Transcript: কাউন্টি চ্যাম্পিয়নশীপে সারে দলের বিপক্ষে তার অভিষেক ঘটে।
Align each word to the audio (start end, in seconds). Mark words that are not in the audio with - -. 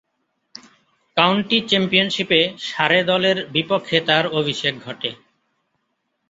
কাউন্টি 1.17 1.57
চ্যাম্পিয়নশীপে 1.69 2.39
সারে 2.67 2.99
দলের 3.03 3.37
বিপক্ষে 3.51 3.97
তার 4.07 4.25
অভিষেক 4.39 4.73
ঘটে। 4.85 5.09